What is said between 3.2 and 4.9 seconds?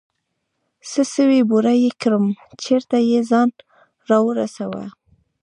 ځان راورسوه.